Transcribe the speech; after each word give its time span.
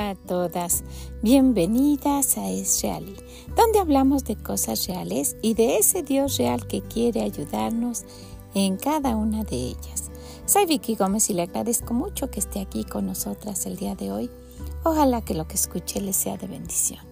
A 0.00 0.14
todas, 0.14 0.82
bienvenidas 1.20 2.38
a 2.38 2.50
Es 2.50 2.80
Real, 2.80 3.04
donde 3.54 3.80
hablamos 3.80 4.24
de 4.24 4.34
cosas 4.34 4.86
reales 4.86 5.36
y 5.42 5.52
de 5.52 5.76
ese 5.76 6.02
Dios 6.02 6.38
real 6.38 6.66
que 6.66 6.80
quiere 6.80 7.20
ayudarnos 7.20 8.04
en 8.54 8.78
cada 8.78 9.14
una 9.14 9.44
de 9.44 9.56
ellas. 9.56 10.10
Soy 10.46 10.64
Vicky 10.64 10.94
Gómez 10.94 11.28
y 11.28 11.34
le 11.34 11.42
agradezco 11.42 11.92
mucho 11.92 12.30
que 12.30 12.40
esté 12.40 12.60
aquí 12.60 12.84
con 12.84 13.04
nosotras 13.04 13.66
el 13.66 13.76
día 13.76 13.94
de 13.94 14.10
hoy. 14.10 14.30
Ojalá 14.84 15.20
que 15.20 15.34
lo 15.34 15.46
que 15.46 15.56
escuche 15.56 16.00
le 16.00 16.14
sea 16.14 16.38
de 16.38 16.46
bendición. 16.46 17.04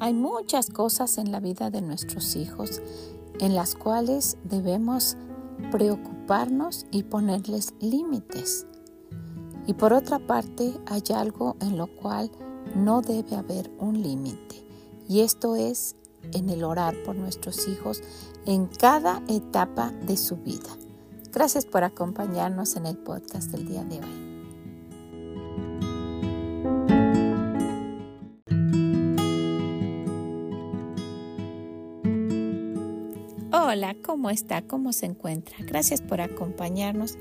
Hay 0.00 0.12
muchas 0.12 0.70
cosas 0.70 1.18
en 1.18 1.30
la 1.30 1.38
vida 1.38 1.70
de 1.70 1.82
nuestros 1.82 2.34
hijos 2.34 2.82
en 3.42 3.56
las 3.56 3.74
cuales 3.74 4.38
debemos 4.44 5.16
preocuparnos 5.72 6.86
y 6.92 7.02
ponerles 7.02 7.74
límites. 7.80 8.68
Y 9.66 9.74
por 9.74 9.92
otra 9.92 10.20
parte, 10.20 10.72
hay 10.86 11.02
algo 11.12 11.56
en 11.60 11.76
lo 11.76 11.88
cual 11.88 12.30
no 12.76 13.02
debe 13.02 13.34
haber 13.34 13.68
un 13.78 14.00
límite. 14.00 14.64
Y 15.08 15.20
esto 15.20 15.56
es 15.56 15.96
en 16.32 16.50
el 16.50 16.62
orar 16.62 16.94
por 17.04 17.16
nuestros 17.16 17.66
hijos 17.66 18.00
en 18.46 18.66
cada 18.66 19.20
etapa 19.26 19.90
de 19.90 20.16
su 20.16 20.36
vida. 20.36 20.70
Gracias 21.32 21.66
por 21.66 21.82
acompañarnos 21.82 22.76
en 22.76 22.86
el 22.86 22.96
podcast 22.96 23.50
del 23.50 23.66
día 23.66 23.82
de 23.82 23.96
hoy. 23.98 24.21
Hola, 33.72 33.96
¿cómo 34.04 34.28
está? 34.28 34.60
¿Cómo 34.60 34.92
se 34.92 35.06
encuentra? 35.06 35.56
Gracias 35.60 36.02
por 36.02 36.20
acompañarnos 36.20 37.16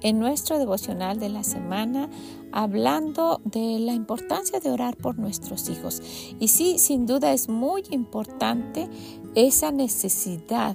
en 0.00 0.18
nuestro 0.18 0.58
devocional 0.58 1.20
de 1.20 1.28
la 1.28 1.44
semana 1.44 2.08
hablando 2.52 3.42
de 3.44 3.78
la 3.80 3.92
importancia 3.92 4.60
de 4.60 4.70
orar 4.70 4.96
por 4.96 5.18
nuestros 5.18 5.68
hijos. 5.68 6.00
Y 6.40 6.48
sí, 6.48 6.78
sin 6.78 7.04
duda 7.04 7.34
es 7.34 7.50
muy 7.50 7.82
importante 7.90 8.88
esa 9.34 9.72
necesidad 9.72 10.74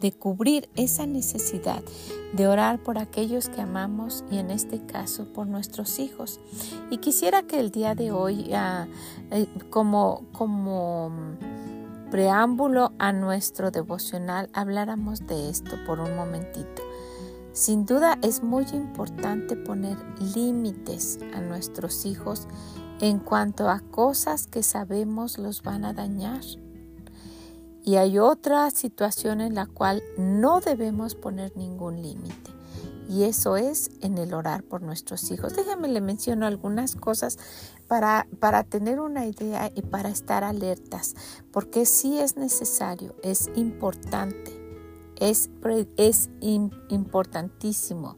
de 0.00 0.12
cubrir 0.12 0.70
esa 0.76 1.04
necesidad 1.04 1.82
de 2.32 2.48
orar 2.48 2.82
por 2.82 2.96
aquellos 2.96 3.50
que 3.50 3.60
amamos 3.60 4.24
y 4.30 4.38
en 4.38 4.50
este 4.50 4.80
caso 4.86 5.30
por 5.30 5.46
nuestros 5.46 5.98
hijos. 5.98 6.40
Y 6.90 6.98
quisiera 6.98 7.42
que 7.42 7.60
el 7.60 7.70
día 7.70 7.94
de 7.94 8.12
hoy, 8.12 8.50
ah, 8.54 8.86
eh, 9.30 9.46
como, 9.68 10.22
como 10.32 11.12
preámbulo 12.14 12.92
a 13.00 13.12
nuestro 13.12 13.72
devocional 13.72 14.48
habláramos 14.52 15.26
de 15.26 15.50
esto 15.50 15.74
por 15.84 15.98
un 15.98 16.14
momentito. 16.14 16.80
Sin 17.52 17.86
duda 17.86 18.20
es 18.22 18.40
muy 18.40 18.64
importante 18.72 19.56
poner 19.56 19.98
límites 20.20 21.18
a 21.34 21.40
nuestros 21.40 22.06
hijos 22.06 22.46
en 23.00 23.18
cuanto 23.18 23.68
a 23.68 23.80
cosas 23.80 24.46
que 24.46 24.62
sabemos 24.62 25.38
los 25.38 25.64
van 25.64 25.84
a 25.84 25.92
dañar. 25.92 26.42
Y 27.82 27.96
hay 27.96 28.20
otra 28.20 28.70
situación 28.70 29.40
en 29.40 29.56
la 29.56 29.66
cual 29.66 30.00
no 30.16 30.60
debemos 30.60 31.16
poner 31.16 31.56
ningún 31.56 32.00
límite 32.00 32.52
y 33.08 33.24
eso 33.24 33.56
es 33.56 33.90
en 34.00 34.18
el 34.18 34.34
orar 34.34 34.62
por 34.62 34.82
nuestros 34.82 35.30
hijos. 35.30 35.54
Déjame 35.54 35.88
le 35.88 36.00
menciono 36.00 36.46
algunas 36.46 36.96
cosas 36.96 37.38
para, 37.88 38.26
para 38.40 38.64
tener 38.64 39.00
una 39.00 39.26
idea 39.26 39.70
y 39.74 39.82
para 39.82 40.08
estar 40.08 40.44
alertas, 40.44 41.14
porque 41.52 41.86
sí 41.86 42.18
es 42.18 42.36
necesario, 42.36 43.14
es 43.22 43.50
importante, 43.54 44.52
es, 45.20 45.50
es 45.96 46.30
importantísimo 46.88 48.16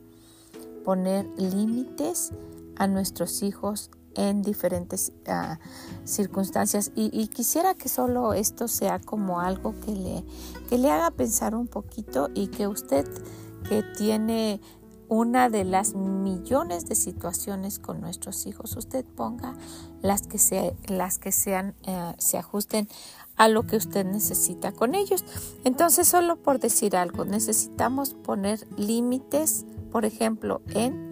poner 0.85 1.27
límites 1.37 2.33
a 2.77 2.87
nuestros 2.87 3.43
hijos 3.43 3.91
en 4.15 4.43
diferentes 4.43 5.13
ah, 5.27 5.59
circunstancias 6.05 6.91
y, 6.95 7.11
y, 7.13 7.29
quisiera 7.29 7.75
que 7.75 7.89
solo 7.89 8.33
esto 8.33 8.67
sea 8.67 8.99
como 8.99 9.41
algo 9.41 9.75
que 9.85 9.93
le, 9.93 10.25
que 10.71 10.79
le 10.79 10.91
haga 10.91 11.11
pensar 11.11 11.55
un 11.55 11.67
poquito 11.67 12.31
y 12.35 12.47
que 12.49 12.67
usted 12.67 13.07
que 13.69 13.83
tiene 13.97 14.61
una 15.09 15.49
de 15.49 15.65
las 15.65 15.95
millones 15.95 16.87
de 16.87 16.95
situaciones 16.95 17.79
con 17.79 18.01
nuestros 18.01 18.47
hijos. 18.47 18.77
Usted 18.77 19.05
ponga 19.05 19.55
las 20.03 20.27
que, 20.27 20.39
se, 20.39 20.77
las 20.89 21.19
que 21.19 21.33
sean, 21.33 21.75
eh, 21.87 22.15
se 22.19 22.39
ajusten 22.39 22.89
a 23.37 23.49
lo 23.49 23.67
que 23.67 23.77
usted 23.77 24.05
necesita 24.05 24.73
con 24.73 24.95
ellos. 24.95 25.25
Entonces, 25.65 26.09
solo 26.09 26.37
por 26.37 26.59
decir 26.59 26.97
algo, 26.97 27.25
necesitamos 27.25 28.15
poner 28.15 28.67
límites, 28.77 29.65
por 29.93 30.05
ejemplo, 30.05 30.63
en 30.75 31.07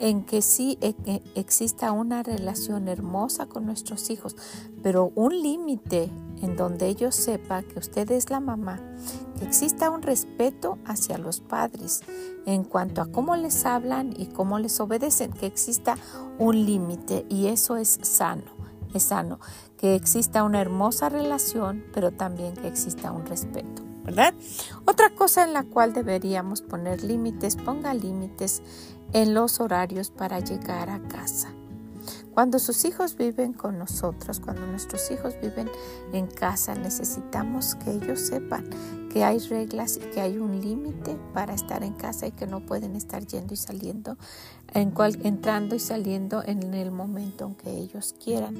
en 0.00 0.24
que 0.24 0.42
sí 0.42 0.78
e, 0.80 0.94
exista 1.34 1.92
una 1.92 2.22
relación 2.22 2.88
hermosa 2.88 3.46
con 3.46 3.66
nuestros 3.66 4.10
hijos, 4.10 4.36
pero 4.82 5.10
un 5.14 5.42
límite 5.42 6.10
en 6.42 6.56
donde 6.56 6.86
ellos 6.86 7.14
sepan 7.14 7.64
que 7.64 7.78
usted 7.78 8.10
es 8.10 8.30
la 8.30 8.40
mamá, 8.40 8.80
que 9.38 9.44
exista 9.44 9.90
un 9.90 10.02
respeto 10.02 10.78
hacia 10.84 11.18
los 11.18 11.40
padres 11.40 12.02
en 12.46 12.64
cuanto 12.64 13.02
a 13.02 13.06
cómo 13.06 13.36
les 13.36 13.64
hablan 13.64 14.14
y 14.16 14.26
cómo 14.26 14.58
les 14.58 14.80
obedecen, 14.80 15.32
que 15.32 15.46
exista 15.46 15.96
un 16.38 16.64
límite 16.64 17.26
y 17.28 17.46
eso 17.46 17.76
es 17.76 17.98
sano, 18.02 18.52
es 18.94 19.04
sano, 19.04 19.40
que 19.76 19.94
exista 19.94 20.44
una 20.44 20.60
hermosa 20.60 21.08
relación, 21.08 21.84
pero 21.92 22.12
también 22.12 22.54
que 22.54 22.68
exista 22.68 23.12
un 23.12 23.26
respeto. 23.26 23.82
¿verdad? 24.04 24.32
Otra 24.86 25.10
cosa 25.10 25.44
en 25.44 25.52
la 25.52 25.64
cual 25.64 25.92
deberíamos 25.92 26.62
poner 26.62 27.04
límites, 27.04 27.56
ponga 27.56 27.92
límites 27.92 28.62
en 29.12 29.34
los 29.34 29.60
horarios 29.60 30.10
para 30.10 30.40
llegar 30.40 30.88
a 30.88 30.98
casa. 31.08 31.52
Cuando 32.38 32.60
sus 32.60 32.84
hijos 32.84 33.16
viven 33.16 33.52
con 33.52 33.80
nosotros, 33.80 34.38
cuando 34.38 34.64
nuestros 34.64 35.10
hijos 35.10 35.34
viven 35.42 35.68
en 36.12 36.28
casa, 36.28 36.72
necesitamos 36.76 37.74
que 37.74 37.90
ellos 37.90 38.20
sepan 38.20 38.64
que 39.12 39.24
hay 39.24 39.38
reglas 39.38 39.96
y 39.96 40.00
que 40.10 40.20
hay 40.20 40.38
un 40.38 40.60
límite 40.60 41.16
para 41.32 41.54
estar 41.54 41.82
en 41.82 41.94
casa 41.94 42.26
y 42.26 42.32
que 42.32 42.46
no 42.46 42.60
pueden 42.60 42.94
estar 42.96 43.26
yendo 43.26 43.54
y 43.54 43.56
saliendo, 43.56 44.16
en 44.74 44.90
cual, 44.90 45.18
entrando 45.22 45.74
y 45.74 45.78
saliendo 45.78 46.42
en 46.44 46.74
el 46.74 46.90
momento 46.90 47.46
en 47.46 47.54
que 47.54 47.70
ellos 47.70 48.14
quieran, 48.22 48.58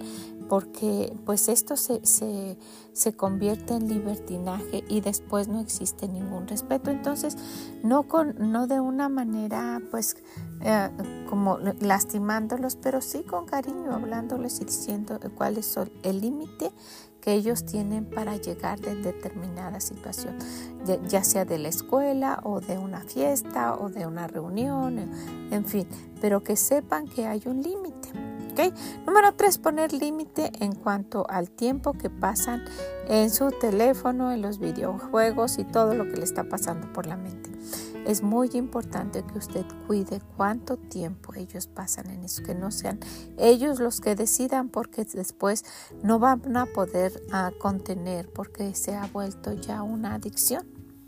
porque 0.49 1.15
pues 1.27 1.49
esto 1.49 1.77
se, 1.77 2.05
se, 2.07 2.57
se 2.93 3.13
convierte 3.13 3.75
en 3.75 3.89
libertinaje 3.89 4.85
y 4.89 5.01
después 5.03 5.49
no 5.49 5.61
existe 5.61 6.09
ningún 6.09 6.49
respeto. 6.49 6.91
Entonces, 6.91 7.37
no, 7.83 8.09
con, 8.09 8.35
no 8.39 8.67
de 8.67 8.81
una 8.81 9.09
manera 9.09 9.83
pues 9.91 10.17
eh, 10.63 10.91
como 11.29 11.59
lastimándolos, 11.59 12.77
pero 12.77 13.01
sí 13.01 13.23
con 13.23 13.45
cariño, 13.45 13.93
hablándoles 13.93 14.61
y 14.61 14.65
diciendo 14.65 15.21
cuál 15.37 15.59
es 15.59 15.79
el 16.03 16.21
límite 16.21 16.73
que 17.21 17.33
ellos 17.33 17.65
tienen 17.65 18.05
para 18.05 18.37
llegar 18.37 18.81
de 18.81 18.95
determinada 18.97 19.81
situación, 19.81 20.37
ya 21.09 21.25
sea 21.25 21.45
de 21.45 21.59
la 21.59 21.69
escuela 21.69 22.41
o 22.45 22.61
de 22.61 22.79
una 22.79 23.01
fiesta 23.01 23.75
o 23.75 23.89
de 23.89 24.07
una 24.07 24.27
reunión, 24.27 25.11
en 25.51 25.65
fin, 25.65 25.87
pero 26.21 26.43
que 26.43 26.57
sepan 26.57 27.07
que 27.07 27.27
hay 27.27 27.43
un 27.47 27.63
límite. 27.63 28.11
¿okay? 28.53 28.73
Número 29.07 29.35
tres, 29.35 29.59
poner 29.59 29.93
límite 29.93 30.51
en 30.61 30.75
cuanto 30.75 31.27
al 31.29 31.51
tiempo 31.51 31.93
que 31.93 32.11
pasan 32.11 32.65
en 33.09 33.31
su 33.31 33.51
teléfono, 33.51 34.33
en 34.33 34.43
los 34.43 34.59
videojuegos 34.59 35.59
y 35.59 35.65
todo 35.65 35.95
lo 35.95 36.05
que 36.05 36.17
le 36.17 36.25
está 36.25 36.45
pasando 36.45 36.93
por 36.93 37.07
la 37.07 37.17
mente. 37.17 37.58
Es 38.07 38.23
muy 38.23 38.51
importante 38.55 39.23
que 39.25 39.39
usted 39.39 39.67
cuide 39.87 40.21
cuánto 40.37 40.77
tiempo 40.77 41.35
ellos 41.35 41.67
pasan 41.67 42.11
en 42.11 42.25
eso, 42.25 42.43
que 42.43 42.55
no 42.55 42.71
sean 42.71 42.99
ellos 43.37 43.81
los 43.81 44.01
que 44.01 44.15
decidan 44.15 44.69
porque 44.69 45.05
después 45.05 45.65
no 46.03 46.19
van 46.19 46.57
a 46.57 46.67
poder 46.67 47.23
ah, 47.33 47.51
contener 47.59 48.33
porque 48.33 48.75
se 48.75 48.95
ha 48.95 49.07
vuelto 49.07 49.53
ya 49.53 49.83
una 49.83 50.15
adicción. 50.15 50.67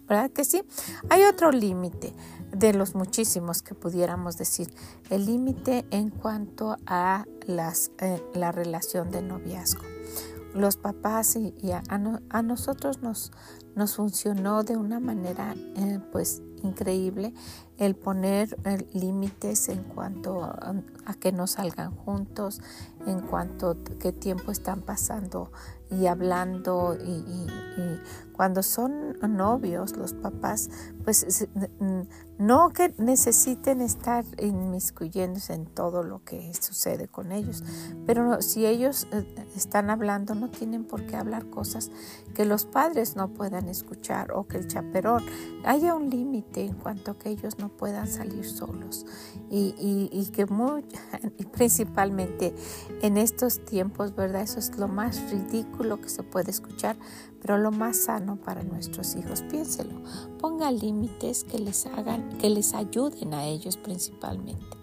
¿Verdad 0.09 0.31
que 0.31 0.45
sí? 0.45 0.63
Hay 1.09 1.23
otro 1.23 1.53
límite 1.53 2.13
de 2.51 2.73
los 2.73 2.97
muchísimos 2.97 3.63
que 3.63 3.77
pudiéramos 3.77 4.37
decir. 4.37 4.75
El 5.09 5.27
límite 5.27 5.87
en 5.91 6.11
cuanto 6.11 6.77
a 6.85 7.25
las, 7.47 7.93
eh, 7.99 8.21
la 8.35 8.51
relación 8.51 9.11
de 9.13 9.23
noviazgo 9.23 9.85
los 10.55 10.77
papás 10.77 11.37
y, 11.37 11.55
a, 11.71 12.43
nosotros 12.43 13.03
nos, 13.03 13.33
nos 13.75 13.97
funcionó 13.97 14.63
de 14.63 14.77
una 14.77 15.01
manera 15.01 15.55
eh, 15.77 16.01
pues 16.13 16.43
increíble 16.63 17.33
el 17.79 17.95
poner 17.95 18.57
eh, 18.65 18.87
límites 18.93 19.69
en 19.69 19.83
cuanto 19.83 20.43
a, 20.45 20.75
que 21.15 21.33
no 21.33 21.47
salgan 21.47 21.95
juntos, 21.97 22.61
en 23.07 23.21
cuanto 23.21 23.71
a 23.71 23.77
qué 23.99 24.13
tiempo 24.13 24.53
están 24.53 24.83
pasando 24.83 25.51
y 25.91 26.07
hablando 26.07 26.97
y, 26.97 27.47
cuando 28.33 28.63
son 28.63 29.19
novios 29.21 29.97
los 29.97 30.15
papás 30.15 30.71
pues 31.05 31.49
no 32.39 32.71
que 32.71 32.95
necesiten 32.97 33.81
estar 33.83 34.25
inmiscuyéndose 34.39 35.53
en 35.55 35.67
todo 35.67 36.03
lo 36.03 36.25
que 36.25 36.53
sucede 36.55 37.09
con 37.09 37.33
ellos 37.33 37.63
pero 38.07 38.41
si 38.41 38.67
ellos 38.67 39.09
eh, 39.13 39.47
están 39.57 39.91
hablando 39.91 40.35
no 40.35 40.49
tienen 40.49 40.85
por 40.85 41.07
qué 41.07 41.17
hablar 41.17 41.51
cosas 41.51 41.91
que 42.35 42.45
los 42.45 42.65
padres 42.65 43.17
no 43.17 43.29
puedan 43.29 43.69
escuchar 43.69 44.33
o 44.33 44.47
que 44.47 44.59
el 44.59 44.69
chaperón 44.69 45.23
haya 45.65 45.95
un 45.95 46.09
límite 46.09 46.65
en 46.65 46.75
cuanto 46.75 47.13
a 47.13 47.19
que 47.19 47.31
ellos 47.31 47.59
no 47.59 47.69
puedan 47.69 48.07
salir 48.07 48.47
solos 48.47 49.07
y, 49.51 50.09
y, 50.13 50.31
que 50.31 50.47
muy, 50.47 50.85
principalmente 51.53 52.55
en 53.03 53.17
estos 53.17 53.65
tiempos, 53.65 54.15
¿verdad? 54.15 54.43
Eso 54.43 54.59
es 54.59 54.77
lo 54.77 54.89
más 54.89 55.31
ridículo 55.31 56.01
que 56.01 56.09
se 56.09 56.23
puede 56.23 56.51
escuchar, 56.51 56.97
pero 57.41 57.59
lo 57.59 57.71
más 57.71 58.05
sano 58.05 58.37
para 58.37 58.63
nuestros 58.63 59.17
hijos. 59.17 59.43
Piénselo, 59.43 60.03
ponga 60.39 60.71
límites 60.71 61.45
que 61.45 61.59
les 61.59 61.87
hagan, 61.87 62.29
que 62.39 62.51
les 62.51 62.75
ayuden 62.75 63.35
a 63.35 63.47
ellos 63.47 63.77
principalmente. 63.77 64.81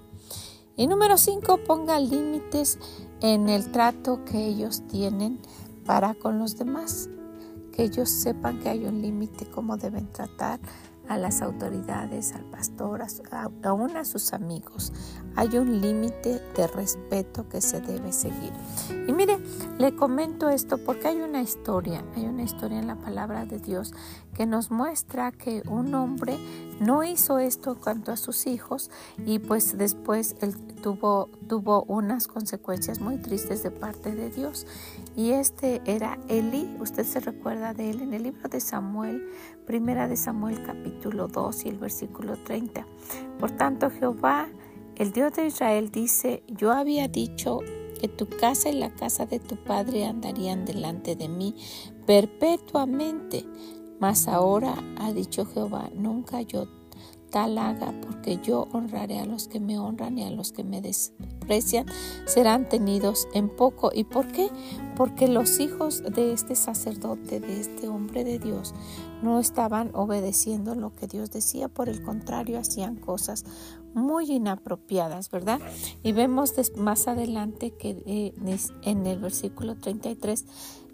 Y 0.75 0.87
número 0.87 1.17
cinco, 1.17 1.59
ponga 1.65 1.99
límites 1.99 2.77
en 3.21 3.49
el 3.49 3.71
trato 3.71 4.23
que 4.25 4.45
ellos 4.45 4.83
tienen 4.87 5.39
para 5.85 6.13
con 6.13 6.37
los 6.37 6.57
demás, 6.57 7.09
que 7.71 7.83
ellos 7.83 8.09
sepan 8.09 8.59
que 8.59 8.69
hay 8.69 8.85
un 8.85 9.01
límite, 9.01 9.49
cómo 9.49 9.77
deben 9.77 10.11
tratar 10.11 10.59
a 11.07 11.17
las 11.17 11.41
autoridades, 11.41 12.33
al 12.33 12.43
pastor, 12.45 13.01
a, 13.01 13.49
aún 13.63 13.97
a 13.97 14.05
sus 14.05 14.33
amigos. 14.33 14.93
Hay 15.35 15.57
un 15.57 15.81
límite 15.81 16.41
de 16.55 16.67
respeto 16.67 17.47
que 17.47 17.61
se 17.61 17.81
debe 17.81 18.11
seguir. 18.11 18.51
Y 19.07 19.13
mire, 19.13 19.37
le 19.77 19.95
comento 19.95 20.49
esto 20.49 20.77
porque 20.77 21.07
hay 21.07 21.21
una 21.21 21.41
historia, 21.41 22.03
hay 22.15 22.25
una 22.25 22.43
historia 22.43 22.79
en 22.79 22.87
la 22.87 22.95
palabra 22.95 23.45
de 23.45 23.59
Dios 23.59 23.93
que 24.33 24.45
nos 24.45 24.71
muestra 24.71 25.31
que 25.31 25.63
un 25.67 25.93
hombre 25.95 26.37
no 26.79 27.03
hizo 27.03 27.39
esto 27.39 27.77
cuanto 27.79 28.11
a 28.11 28.17
sus 28.17 28.47
hijos 28.47 28.91
y 29.25 29.39
pues 29.39 29.77
después 29.77 30.35
él 30.41 30.55
tuvo, 30.81 31.29
tuvo 31.47 31.83
unas 31.83 32.27
consecuencias 32.27 32.99
muy 32.99 33.17
tristes 33.17 33.63
de 33.63 33.71
parte 33.71 34.13
de 34.13 34.29
Dios. 34.29 34.67
Y 35.15 35.31
este 35.31 35.81
era 35.85 36.19
Eli, 36.27 36.77
usted 36.79 37.05
se 37.05 37.19
recuerda 37.19 37.73
de 37.73 37.89
él 37.89 38.01
en 38.01 38.13
el 38.13 38.23
libro 38.23 38.47
de 38.49 38.59
Samuel, 38.59 39.27
primera 39.65 40.07
de 40.07 40.17
Samuel 40.17 40.63
capítulo 40.63 41.27
2 41.27 41.65
y 41.65 41.69
el 41.69 41.77
versículo 41.79 42.37
30. 42.37 42.85
Por 43.39 43.51
tanto 43.51 43.89
Jehová, 43.89 44.47
el 44.95 45.11
Dios 45.11 45.33
de 45.33 45.47
Israel, 45.47 45.91
dice, 45.91 46.43
yo 46.47 46.71
había 46.71 47.07
dicho 47.07 47.59
que 47.99 48.07
tu 48.07 48.27
casa 48.27 48.69
y 48.69 48.73
la 48.73 48.93
casa 48.93 49.25
de 49.25 49.39
tu 49.39 49.55
padre 49.55 50.05
andarían 50.05 50.65
delante 50.65 51.15
de 51.15 51.27
mí 51.27 51.55
perpetuamente. 52.05 53.45
Mas 53.99 54.27
ahora 54.27 54.75
ha 54.97 55.11
dicho 55.11 55.45
Jehová, 55.45 55.89
nunca 55.95 56.41
yo 56.41 56.67
tal 57.29 57.57
haga, 57.57 57.93
porque 58.01 58.39
yo 58.41 58.67
honraré 58.71 59.19
a 59.19 59.25
los 59.25 59.47
que 59.47 59.59
me 59.59 59.77
honran 59.77 60.17
y 60.17 60.23
a 60.23 60.31
los 60.31 60.51
que 60.51 60.63
me 60.63 60.81
desprecian 60.81 61.85
serán 62.25 62.69
tenidos 62.69 63.27
en 63.33 63.49
poco. 63.49 63.91
¿Y 63.93 64.05
por 64.05 64.27
qué? 64.31 64.49
Porque 64.95 65.27
los 65.27 65.59
hijos 65.59 66.03
de 66.03 66.31
este 66.31 66.55
sacerdote, 66.55 67.39
de 67.39 67.59
este 67.59 67.89
hombre 67.89 68.23
de 68.23 68.39
Dios, 68.39 68.73
no 69.21 69.39
estaban 69.39 69.91
obedeciendo 69.93 70.75
lo 70.75 70.95
que 70.95 71.07
Dios 71.07 71.31
decía, 71.31 71.67
por 71.67 71.89
el 71.89 72.01
contrario, 72.01 72.59
hacían 72.59 72.95
cosas 72.95 73.45
muy 73.93 74.31
inapropiadas, 74.31 75.31
¿verdad? 75.31 75.59
Y 76.03 76.11
vemos 76.11 76.53
más 76.75 77.07
adelante 77.07 77.71
que 77.71 78.03
eh, 78.05 78.33
en 78.83 79.05
el 79.05 79.19
versículo 79.19 79.75
33 79.75 80.45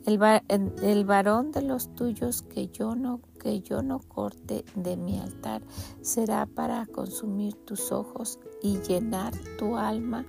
el, 0.05 1.05
varón 1.05 1.51
de 1.51 1.61
los 1.61 1.93
tuyos 1.95 2.41
que 2.41 2.67
yo 2.67 2.95
no 2.95 3.21
que 3.39 3.61
yo 3.61 3.83
no 3.83 3.99
corte 3.99 4.63
de 4.75 4.95
mi 4.95 5.19
altar 5.19 5.61
será 6.01 6.45
para 6.45 6.85
consumir 6.85 7.53
tus 7.65 7.91
ojos 7.91 8.39
y 8.61 8.79
llenar 8.79 9.33
tu 9.59 9.75
alma 9.75 10.25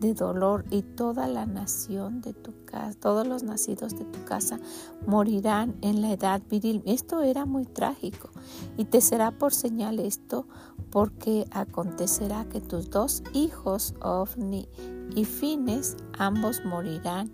de 0.00 0.12
dolor 0.12 0.64
y 0.70 0.82
toda 0.82 1.26
la 1.28 1.46
nación 1.46 2.20
de 2.20 2.34
tu 2.34 2.52
casa, 2.66 2.98
todos 3.00 3.26
los 3.26 3.42
nacidos 3.42 3.98
de 3.98 4.04
tu 4.04 4.22
casa 4.24 4.60
morirán 5.06 5.76
en 5.80 6.02
la 6.02 6.12
edad 6.12 6.42
viril. 6.48 6.82
Esto 6.84 7.22
era 7.22 7.46
muy 7.46 7.64
trágico 7.64 8.28
y 8.76 8.84
te 8.84 9.00
será 9.00 9.30
por 9.30 9.54
señal 9.54 9.98
esto 9.98 10.46
porque 10.90 11.46
acontecerá 11.50 12.44
que 12.48 12.60
tus 12.60 12.90
dos 12.90 13.22
hijos, 13.32 13.94
Ofni 14.02 14.68
y 15.16 15.24
Fines, 15.24 15.96
ambos 16.18 16.64
morirán 16.66 17.32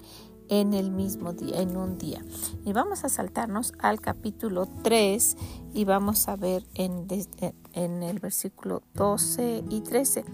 en 0.49 0.75
el 0.75 0.91
mismo 0.91 1.33
día, 1.33 1.61
en 1.61 1.77
un 1.77 1.99
día. 1.99 2.25
Y 2.65 2.73
vamos 2.73 3.05
a 3.05 3.09
saltarnos 3.09 3.73
al 3.79 4.01
capítulo 4.01 4.67
3 4.83 5.37
y 5.75 5.85
vamos 5.85 6.29
a 6.29 6.37
ver 6.37 6.65
en, 6.75 7.07
en 7.73 8.03
el 8.03 8.19
versículo 8.19 8.83
12 8.95 9.65
y 9.69 9.81
13. 9.81 10.25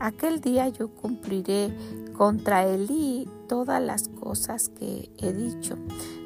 Aquel 0.00 0.40
día 0.40 0.68
yo 0.68 0.88
cumpliré 0.88 1.74
contra 2.16 2.66
Elí 2.66 3.28
todas 3.48 3.82
las 3.82 4.08
cosas 4.08 4.68
que 4.68 5.10
he 5.18 5.32
dicho 5.32 5.76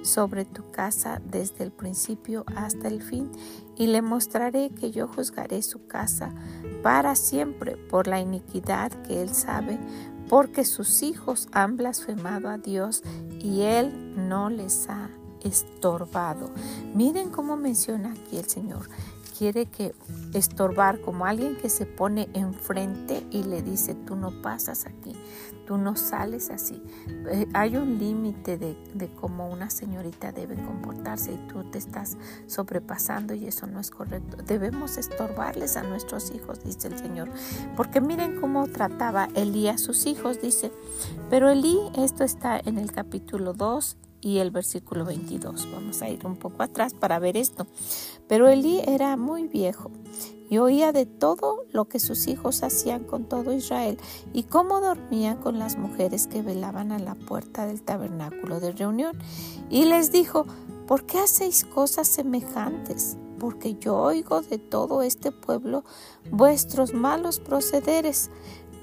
sobre 0.03 0.45
tu 0.45 0.71
casa 0.71 1.21
desde 1.25 1.65
el 1.65 1.73
principio 1.73 2.45
hasta 2.55 2.89
el 2.89 3.03
fin 3.03 3.31
y 3.77 3.87
le 3.87 4.03
mostraré 4.03 4.71
que 4.71 4.91
yo 4.91 5.09
juzgaré 5.09 5.63
su 5.63 5.87
casa 5.87 6.33
para 6.83 7.17
siempre 7.17 7.77
por 7.77 8.07
la 8.07 8.21
iniquidad 8.21 8.93
que 9.03 9.23
él 9.23 9.31
sabe 9.35 9.79
porque 10.29 10.65
sus 10.65 11.03
hijos 11.03 11.49
han 11.53 11.77
blasfemado 11.77 12.49
a 12.49 12.59
Dios 12.59 13.03
y 13.41 13.63
Él 13.63 14.29
no 14.29 14.51
les 14.51 14.89
ha 14.89 15.11
estorbado. 15.43 16.51
Miren 16.95 17.31
cómo 17.31 17.57
menciona 17.57 18.13
aquí 18.13 18.39
el 18.39 18.49
Señor. 18.49 18.89
Quiere 19.37 19.67
que 19.67 19.95
estorbar 20.33 21.01
como 21.01 21.27
alguien 21.27 21.57
que 21.57 21.69
se 21.69 21.85
pone 21.85 22.29
enfrente 22.33 23.27
y 23.31 23.43
le 23.43 23.63
dice, 23.63 23.95
tú 23.95 24.17
no 24.17 24.43
pasas 24.43 24.87
aquí, 24.87 25.15
tú 25.67 25.77
no 25.77 25.97
sales 25.97 26.51
así. 26.51 26.83
Eh, 27.29 27.47
hay 27.53 27.77
un 27.77 27.99
límite 27.99 28.57
de, 28.57 28.77
de, 28.95 29.09
cómo 29.09 29.51
una 29.51 29.69
señorita 29.69 30.33
debe 30.33 30.55
comportarse 30.55 31.33
y 31.33 31.49
tú 31.49 31.65
te 31.65 31.79
estás 31.79 32.17
sobrepasando 32.47 33.35
y 33.35 33.47
eso 33.47 33.67
no 33.67 33.81
es 33.81 33.91
correcto. 33.91 34.39
Debemos 34.43 34.97
estorbarles 34.97 35.77
a 35.77 35.83
nuestros 35.83 36.31
hijos, 36.31 36.65
dice 36.65 36.89
el 36.89 36.99
Señor. 36.99 37.29
Porque 37.77 38.01
miren 38.01 38.41
cómo 38.41 38.67
trataba 38.69 39.29
Elí 39.35 39.69
a 39.69 39.77
sus 39.77 40.07
hijos, 40.07 40.41
dice. 40.41 40.73
Pero 41.29 41.51
Elí, 41.51 41.79
esto 41.99 42.25
está 42.25 42.59
en 42.59 42.79
el 42.79 42.93
capítulo 42.93 43.53
2 43.53 43.97
y 44.27 44.39
el 44.39 44.51
versículo 44.51 45.05
22. 45.05 45.69
Vamos 45.73 46.03
a 46.03 46.09
ir 46.09 46.27
un 46.27 46.35
poco 46.35 46.65
atrás 46.65 46.95
para 46.95 47.21
ver 47.21 47.37
esto. 47.37 47.69
Pero 48.27 48.49
Elí 48.49 48.81
era 48.85 49.17
muy 49.17 49.47
viejo 49.47 49.93
y 50.51 50.59
oía 50.59 50.91
de 50.91 51.07
todo 51.07 51.65
lo 51.71 51.85
que 51.85 52.01
sus 52.01 52.27
hijos 52.27 52.65
hacían 52.65 53.05
con 53.05 53.27
todo 53.27 53.53
Israel 53.53 53.99
y 54.33 54.43
cómo 54.43 54.81
dormían 54.81 55.37
con 55.37 55.61
las 55.61 55.79
mujeres 55.79 56.27
que 56.27 56.43
velaban 56.43 56.91
a 56.91 56.99
la 56.99 57.15
puerta 57.15 57.67
del 57.67 57.83
tabernáculo 57.83 58.59
de 58.59 58.73
reunión. 58.73 59.17
Y 59.71 59.85
les 59.85 60.11
dijo, 60.11 60.45
¿por 60.89 61.07
qué 61.07 61.21
hacéis 61.21 61.63
cosas 61.63 62.09
semejantes? 62.09 63.17
Porque 63.39 63.77
yo 63.77 63.97
oigo 63.97 64.41
de 64.41 64.59
todo 64.59 65.03
este 65.03 65.31
pueblo 65.31 65.85
vuestros 66.33 66.95
malos 66.95 67.39
procederes. 67.39 68.31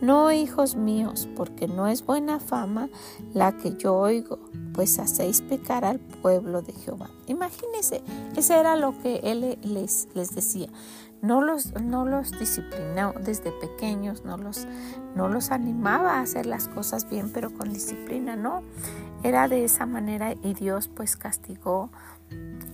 No, 0.03 0.31
hijos 0.31 0.75
míos, 0.75 1.29
porque 1.35 1.67
no 1.67 1.87
es 1.87 2.05
buena 2.05 2.39
fama 2.39 2.89
la 3.33 3.53
que 3.53 3.77
yo 3.77 3.95
oigo, 3.95 4.37
pues 4.73 4.99
hacéis 4.99 5.41
pecar 5.41 5.85
al 5.85 5.99
pueblo 5.99 6.61
de 6.61 6.73
Jehová. 6.73 7.09
Imagínense, 7.27 8.03
eso 8.35 8.53
era 8.53 8.75
lo 8.75 8.97
que 8.99 9.21
él 9.23 9.57
les, 9.63 10.09
les 10.13 10.35
decía 10.35 10.67
no 11.23 11.41
los, 11.41 11.73
no 11.81 12.05
los 12.05 12.37
disciplinó 12.37 13.13
desde 13.13 13.53
pequeños, 13.53 14.25
no 14.25 14.37
los, 14.37 14.67
no 15.15 15.29
los 15.29 15.51
animaba 15.51 16.17
a 16.17 16.21
hacer 16.21 16.45
las 16.45 16.67
cosas 16.67 17.09
bien, 17.09 17.31
pero 17.33 17.53
con 17.53 17.71
disciplina, 17.71 18.35
no. 18.35 18.61
Era 19.23 19.47
de 19.47 19.63
esa 19.63 19.85
manera 19.85 20.33
y 20.43 20.53
Dios 20.53 20.89
pues 20.89 21.15
castigó 21.15 21.89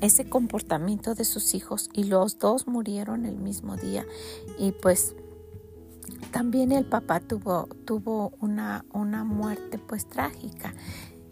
ese 0.01 0.27
comportamiento 0.27 1.13
de 1.13 1.25
sus 1.25 1.53
hijos 1.53 1.91
y 1.93 2.05
los 2.05 2.39
dos 2.39 2.67
murieron 2.67 3.27
el 3.27 3.37
mismo 3.37 3.77
día 3.77 4.03
y 4.57 4.71
pues 4.71 5.15
también 6.31 6.71
el 6.71 6.85
papá 6.85 7.19
tuvo, 7.19 7.67
tuvo 7.85 8.33
una, 8.39 8.85
una 8.93 9.23
muerte 9.23 9.77
pues 9.77 10.07
trágica. 10.07 10.73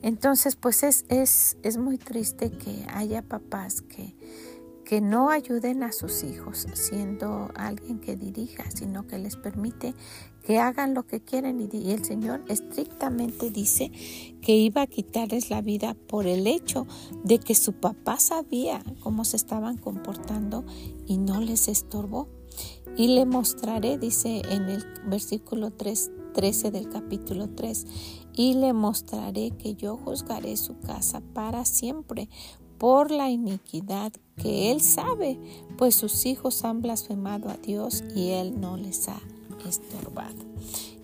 Entonces 0.01 0.56
pues 0.56 0.84
es, 0.84 1.06
es, 1.10 1.58
es 1.63 1.77
muy 1.77 1.98
triste 1.98 2.51
que 2.51 2.86
haya 2.94 3.22
papás 3.22 3.82
que, 3.82 4.15
que 4.88 5.01
no 5.01 5.29
ayuden 5.29 5.84
a 5.84 5.91
sus 5.91 6.24
hijos 6.24 6.65
siendo 6.74 7.51
alguien 7.56 8.00
que 8.00 8.15
dirija, 8.15 8.72
sino 8.72 9.06
que 9.06 9.17
les 9.17 9.36
permite 9.36 9.94
que 10.48 10.60
hagan 10.60 10.94
lo 10.94 11.06
que 11.06 11.20
quieren 11.20 11.60
y, 11.60 11.91
el 11.91 12.06
Señor 12.06 12.41
estrictamente 12.48 13.50
dice 13.50 13.91
que 14.41 14.56
iba 14.56 14.84
a 14.84 14.88
quitarles 14.88 15.50
la 15.50 15.62
vida 15.62 15.94
por 15.94 16.25
el 16.25 16.48
hecho 16.48 16.88
de 17.25 17.38
que 17.38 17.53
su 17.53 17.74
papá 17.74 18.17
sabía 18.17 18.82
cómo 19.01 19.25
se 19.25 19.36
estaban 19.36 19.75
comportando 19.75 20.63
y 21.06 21.17
no 21.17 21.41
les 21.41 21.67
estorbó. 21.67 22.29
Y 22.95 23.09
le 23.09 23.25
mostraré, 23.25 23.97
dice 23.97 24.41
en 24.49 24.69
el 24.69 24.83
versículo 25.05 25.71
3, 25.71 26.11
13 26.33 26.71
del 26.71 26.89
capítulo 26.89 27.49
3, 27.49 27.85
y 28.33 28.53
le 28.55 28.73
mostraré 28.73 29.51
que 29.51 29.75
yo 29.75 29.97
juzgaré 29.97 30.57
su 30.57 30.79
casa 30.79 31.21
para 31.33 31.65
siempre 31.65 32.29
por 32.77 33.11
la 33.11 33.29
iniquidad 33.29 34.13
que 34.35 34.71
él 34.71 34.81
sabe, 34.81 35.39
pues 35.77 35.95
sus 35.95 36.25
hijos 36.25 36.63
han 36.63 36.81
blasfemado 36.81 37.49
a 37.49 37.57
Dios 37.57 38.03
y 38.15 38.29
él 38.29 38.59
no 38.59 38.77
les 38.77 39.09
ha 39.09 39.19
estorbado. 39.67 40.45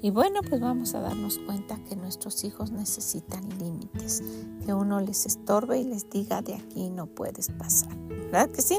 Y 0.04 0.12
bueno, 0.12 0.42
pues 0.42 0.60
vamos 0.60 0.96
a 0.96 1.00
darnos 1.00 1.40
cuenta 1.40 1.78
que 1.88 1.96
nuestros 1.96 2.44
hijos 2.44 2.72
necesitan 2.72 3.48
límites, 3.58 4.22
que 4.66 4.74
uno 4.74 5.00
les 5.00 5.26
estorbe 5.26 5.80
y 5.80 5.86
les 5.86 6.10
diga 6.10 6.42
de 6.42 6.56
aquí 6.56 6.90
no 6.90 7.06
puedes 7.06 7.48
pasar. 7.48 7.96
¿Verdad 8.10 8.50
que 8.50 8.62
sí? 8.62 8.78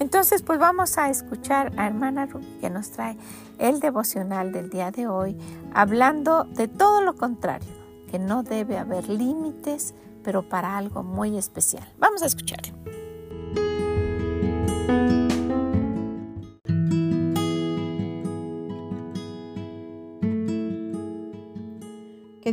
Entonces, 0.00 0.40
pues 0.40 0.58
vamos 0.58 0.96
a 0.96 1.10
escuchar 1.10 1.74
a 1.76 1.86
hermana 1.86 2.24
Ruby 2.24 2.46
que 2.62 2.70
nos 2.70 2.90
trae 2.90 3.18
el 3.58 3.80
devocional 3.80 4.50
del 4.50 4.70
día 4.70 4.90
de 4.90 5.06
hoy, 5.06 5.36
hablando 5.74 6.44
de 6.44 6.68
todo 6.68 7.02
lo 7.02 7.16
contrario, 7.16 7.68
que 8.10 8.18
no 8.18 8.42
debe 8.42 8.78
haber 8.78 9.10
límites, 9.10 9.92
pero 10.24 10.48
para 10.48 10.78
algo 10.78 11.02
muy 11.02 11.36
especial. 11.36 11.86
Vamos 11.98 12.22
a 12.22 12.26
escuchar. 12.26 12.62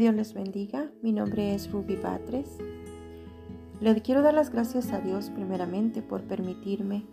Dios 0.10 0.16
les 0.16 0.34
bendiga. 0.34 0.92
Mi 1.04 1.14
nombre 1.14 1.54
es 1.54 1.72
Ruby 1.72 1.96
Batres. 1.96 2.58
Le 3.80 4.02
quiero 4.02 4.24
dar 4.24 4.34
las 4.34 4.50
gracias 4.50 4.92
a 4.92 5.00
Dios 5.02 5.30
primeramente 5.30 6.02
por 6.02 6.24
permitirme 6.24 7.06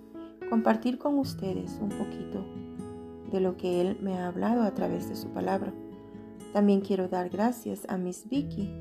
compartir 0.48 0.96
con 0.96 1.18
ustedes 1.18 1.78
un 1.82 1.90
poquito 1.90 2.42
de 3.30 3.40
lo 3.40 3.58
que 3.58 3.82
Él 3.82 3.98
me 4.00 4.16
ha 4.16 4.28
hablado 4.28 4.62
a 4.62 4.72
través 4.72 5.10
de 5.10 5.16
su 5.16 5.28
palabra. 5.28 5.74
También 6.54 6.80
quiero 6.80 7.06
dar 7.06 7.28
gracias 7.28 7.84
a 7.90 7.98
Miss 7.98 8.30
Vicky 8.30 8.72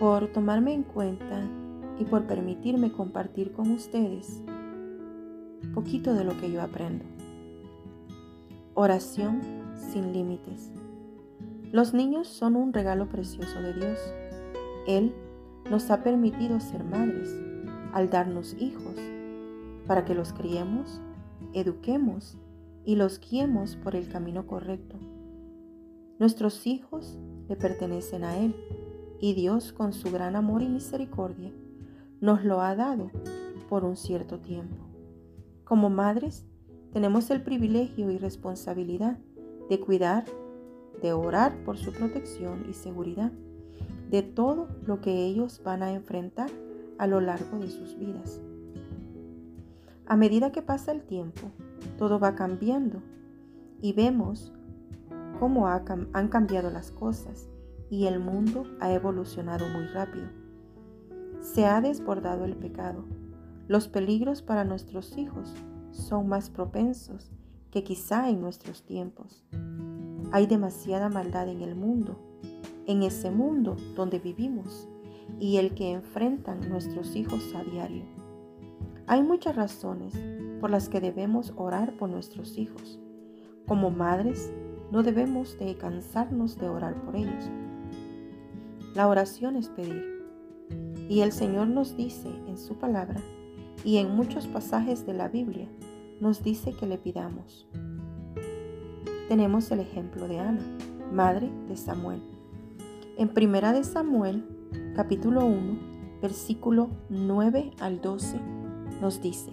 por 0.00 0.28
tomarme 0.28 0.72
en 0.72 0.82
cuenta 0.82 1.46
y 1.98 2.06
por 2.06 2.26
permitirme 2.26 2.92
compartir 2.92 3.52
con 3.52 3.72
ustedes 3.72 4.42
poquito 5.74 6.14
de 6.14 6.24
lo 6.24 6.40
que 6.40 6.50
yo 6.50 6.62
aprendo. 6.62 7.04
Oración 8.72 9.42
sin 9.92 10.14
límites. 10.14 10.70
Los 11.72 11.94
niños 11.94 12.28
son 12.28 12.54
un 12.54 12.74
regalo 12.74 13.08
precioso 13.08 13.62
de 13.62 13.72
Dios. 13.72 13.98
Él 14.86 15.14
nos 15.70 15.90
ha 15.90 16.02
permitido 16.02 16.60
ser 16.60 16.84
madres 16.84 17.34
al 17.94 18.10
darnos 18.10 18.54
hijos 18.60 18.96
para 19.86 20.04
que 20.04 20.14
los 20.14 20.34
criemos, 20.34 21.00
eduquemos 21.54 22.36
y 22.84 22.96
los 22.96 23.18
guiemos 23.20 23.76
por 23.76 23.96
el 23.96 24.06
camino 24.10 24.46
correcto. 24.46 24.96
Nuestros 26.18 26.66
hijos 26.66 27.18
le 27.48 27.56
pertenecen 27.56 28.24
a 28.24 28.36
Él 28.36 28.54
y 29.18 29.32
Dios 29.32 29.72
con 29.72 29.94
su 29.94 30.12
gran 30.12 30.36
amor 30.36 30.60
y 30.60 30.68
misericordia 30.68 31.52
nos 32.20 32.44
lo 32.44 32.60
ha 32.60 32.76
dado 32.76 33.10
por 33.70 33.84
un 33.84 33.96
cierto 33.96 34.40
tiempo. 34.40 34.84
Como 35.64 35.88
madres 35.88 36.44
tenemos 36.92 37.30
el 37.30 37.42
privilegio 37.42 38.10
y 38.10 38.18
responsabilidad 38.18 39.18
de 39.70 39.80
cuidar 39.80 40.26
de 41.02 41.12
orar 41.12 41.54
por 41.64 41.76
su 41.76 41.92
protección 41.92 42.66
y 42.70 42.72
seguridad 42.72 43.32
de 44.10 44.22
todo 44.22 44.68
lo 44.86 45.00
que 45.00 45.24
ellos 45.26 45.60
van 45.64 45.82
a 45.82 45.92
enfrentar 45.92 46.50
a 46.98 47.06
lo 47.06 47.20
largo 47.20 47.58
de 47.58 47.68
sus 47.68 47.98
vidas. 47.98 48.40
A 50.06 50.16
medida 50.16 50.52
que 50.52 50.62
pasa 50.62 50.92
el 50.92 51.02
tiempo, 51.02 51.50
todo 51.98 52.20
va 52.20 52.34
cambiando 52.34 53.02
y 53.80 53.94
vemos 53.94 54.52
cómo 55.40 55.66
han 55.66 56.28
cambiado 56.28 56.70
las 56.70 56.90
cosas 56.90 57.48
y 57.90 58.06
el 58.06 58.20
mundo 58.20 58.64
ha 58.80 58.92
evolucionado 58.92 59.66
muy 59.68 59.86
rápido. 59.86 60.26
Se 61.40 61.66
ha 61.66 61.80
desbordado 61.80 62.44
el 62.44 62.56
pecado. 62.56 63.04
Los 63.66 63.88
peligros 63.88 64.42
para 64.42 64.64
nuestros 64.64 65.16
hijos 65.16 65.54
son 65.90 66.28
más 66.28 66.50
propensos 66.50 67.30
que 67.70 67.82
quizá 67.82 68.28
en 68.28 68.40
nuestros 68.40 68.84
tiempos. 68.84 69.44
Hay 70.34 70.46
demasiada 70.46 71.10
maldad 71.10 71.46
en 71.48 71.60
el 71.60 71.76
mundo, 71.76 72.16
en 72.86 73.02
ese 73.02 73.30
mundo 73.30 73.76
donde 73.94 74.18
vivimos 74.18 74.88
y 75.38 75.58
el 75.58 75.74
que 75.74 75.92
enfrentan 75.92 76.70
nuestros 76.70 77.14
hijos 77.16 77.54
a 77.54 77.62
diario. 77.62 78.04
Hay 79.06 79.22
muchas 79.22 79.54
razones 79.56 80.18
por 80.58 80.70
las 80.70 80.88
que 80.88 81.02
debemos 81.02 81.52
orar 81.56 81.98
por 81.98 82.08
nuestros 82.08 82.56
hijos. 82.56 82.98
Como 83.66 83.90
madres, 83.90 84.50
no 84.90 85.02
debemos 85.02 85.58
de 85.58 85.76
cansarnos 85.76 86.58
de 86.58 86.66
orar 86.66 86.94
por 87.02 87.14
ellos. 87.14 87.50
La 88.94 89.08
oración 89.08 89.56
es 89.56 89.68
pedir. 89.68 90.24
Y 91.10 91.20
el 91.20 91.32
Señor 91.32 91.68
nos 91.68 91.94
dice 91.94 92.30
en 92.46 92.56
su 92.56 92.76
palabra 92.78 93.20
y 93.84 93.98
en 93.98 94.16
muchos 94.16 94.46
pasajes 94.46 95.04
de 95.04 95.12
la 95.12 95.28
Biblia, 95.28 95.68
nos 96.20 96.42
dice 96.42 96.72
que 96.72 96.86
le 96.86 96.96
pidamos 96.96 97.66
tenemos 99.32 99.70
el 99.70 99.80
ejemplo 99.80 100.28
de 100.28 100.40
Ana, 100.40 100.60
madre 101.10 101.50
de 101.66 101.74
Samuel. 101.78 102.20
En 103.16 103.30
Primera 103.30 103.72
de 103.72 103.82
Samuel, 103.82 104.44
capítulo 104.94 105.46
1, 105.46 106.18
versículo 106.20 106.90
9 107.08 107.70
al 107.80 108.02
12, 108.02 108.38
nos 109.00 109.22
dice, 109.22 109.50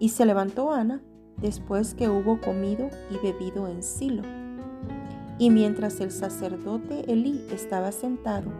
Y 0.00 0.08
se 0.08 0.26
levantó 0.26 0.72
Ana 0.72 1.00
después 1.40 1.94
que 1.94 2.08
hubo 2.08 2.40
comido 2.40 2.90
y 3.08 3.24
bebido 3.24 3.68
en 3.68 3.84
Silo. 3.84 4.24
Y 5.38 5.50
mientras 5.50 6.00
el 6.00 6.10
sacerdote 6.10 7.04
Elí 7.06 7.46
estaba 7.52 7.92
sentado 7.92 8.50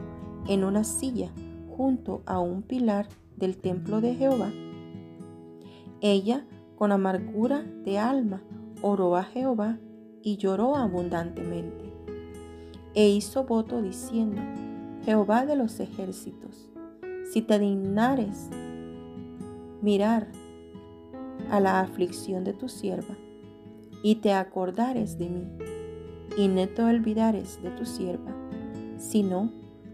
en 0.46 0.62
una 0.62 0.84
silla 0.84 1.32
junto 1.76 2.22
a 2.26 2.38
un 2.38 2.62
pilar 2.62 3.08
del 3.34 3.56
templo 3.56 4.00
de 4.00 4.14
Jehová, 4.14 4.52
ella, 6.00 6.46
con 6.76 6.92
amargura 6.92 7.64
de 7.84 7.98
alma, 7.98 8.40
oró 8.82 9.16
a 9.16 9.24
Jehová 9.24 9.80
y 10.28 10.36
lloró 10.36 10.76
abundantemente. 10.76 11.90
E 12.94 13.08
hizo 13.08 13.44
voto 13.44 13.80
diciendo, 13.80 14.42
Jehová 15.06 15.46
de 15.46 15.56
los 15.56 15.80
ejércitos, 15.80 16.68
si 17.32 17.40
te 17.40 17.58
dignares 17.58 18.50
mirar 19.80 20.28
a 21.50 21.60
la 21.60 21.80
aflicción 21.80 22.44
de 22.44 22.52
tu 22.52 22.68
sierva, 22.68 23.16
y 24.02 24.16
te 24.16 24.34
acordares 24.34 25.18
de 25.18 25.30
mí, 25.30 25.46
y 26.36 26.48
no 26.48 26.68
te 26.68 26.82
olvidares 26.82 27.62
de 27.62 27.70
tu 27.70 27.86
sierva, 27.86 28.36
sino 28.98 29.50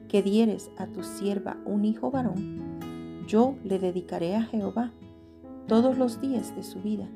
que 0.09 0.21
dieres 0.21 0.73
a 0.79 0.89
tu 0.89 1.05
sierva 1.05 1.59
un 1.65 1.85
hijo 1.85 2.11
varón, 2.11 3.25
yo 3.29 3.55
le 3.63 3.79
dedicaré 3.79 4.35
a 4.35 4.43
Jehová 4.43 4.91
todos 5.69 5.97
los 5.97 6.21
días 6.21 6.57
de 6.57 6.65
su 6.65 6.83
vida 6.83 7.09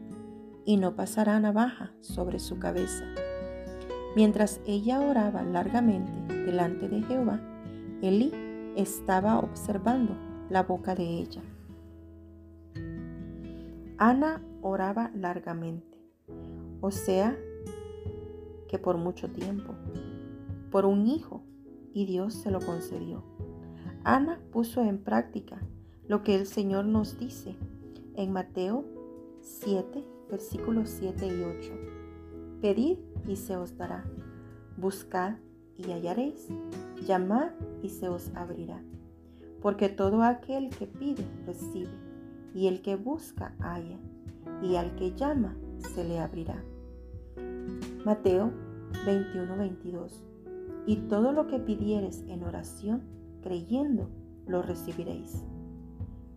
y 0.64 0.76
no 0.76 0.94
pasará 0.94 1.38
navaja 1.40 1.92
sobre 2.00 2.38
su 2.38 2.58
cabeza. 2.58 3.04
Mientras 4.16 4.60
ella 4.66 5.00
oraba 5.00 5.42
largamente 5.42 6.34
delante 6.34 6.88
de 6.88 7.02
Jehová, 7.02 7.40
Elí 8.02 8.32
estaba 8.76 9.38
observando 9.38 10.16
la 10.50 10.62
boca 10.62 10.94
de 10.94 11.04
ella. 11.04 11.42
Ana 13.98 14.42
oraba 14.62 15.10
largamente, 15.14 15.98
o 16.80 16.90
sea, 16.90 17.36
que 18.68 18.78
por 18.78 18.96
mucho 18.96 19.28
tiempo, 19.28 19.74
por 20.70 20.86
un 20.86 21.06
hijo, 21.06 21.42
y 21.92 22.06
Dios 22.06 22.34
se 22.34 22.50
lo 22.50 22.60
concedió. 22.60 23.24
Ana 24.04 24.40
puso 24.52 24.84
en 24.84 24.98
práctica 24.98 25.60
lo 26.06 26.22
que 26.22 26.36
el 26.36 26.46
Señor 26.46 26.84
nos 26.84 27.18
dice 27.18 27.56
en 28.14 28.32
Mateo 28.32 28.84
7, 29.40 30.04
versículos 30.28 30.88
7 30.90 31.26
y 31.26 31.42
8. 31.42 31.72
Pedid 32.60 32.98
y 33.26 33.36
se 33.36 33.56
os 33.56 33.76
dará. 33.76 34.04
Buscad 34.76 35.34
y 35.76 35.92
hallaréis. 35.92 36.48
Llamad 37.06 37.50
y 37.82 37.88
se 37.88 38.08
os 38.08 38.30
abrirá. 38.34 38.82
Porque 39.62 39.88
todo 39.88 40.22
aquel 40.22 40.70
que 40.70 40.86
pide, 40.86 41.24
recibe. 41.46 41.92
Y 42.54 42.66
el 42.66 42.82
que 42.82 42.96
busca, 42.96 43.54
halla. 43.60 43.98
Y 44.62 44.76
al 44.76 44.94
que 44.96 45.14
llama, 45.14 45.56
se 45.78 46.04
le 46.04 46.18
abrirá. 46.18 46.62
Mateo 48.04 48.52
21, 49.04 49.56
22. 49.56 50.24
Y 50.86 50.96
todo 51.08 51.32
lo 51.32 51.46
que 51.46 51.58
pidieres 51.58 52.24
en 52.28 52.42
oración, 52.42 53.02
creyendo, 53.42 54.08
lo 54.46 54.62
recibiréis. 54.62 55.44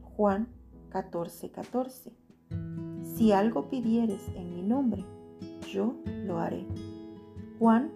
Juan 0.01 0.49
14, 0.89 1.51
14. 1.51 2.20
Si 3.21 3.31
algo 3.31 3.69
pidieres 3.69 4.31
en 4.35 4.55
mi 4.55 4.63
nombre, 4.63 5.05
yo 5.71 5.93
lo 6.25 6.39
haré. 6.39 6.65
Juan 7.59 7.91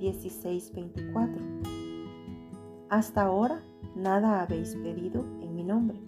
16, 0.00 0.72
24. 0.74 1.40
Hasta 2.88 3.22
ahora 3.22 3.62
nada 3.94 4.42
habéis 4.42 4.74
pedido 4.74 5.24
en 5.42 5.54
mi 5.54 5.62
nombre. 5.62 6.00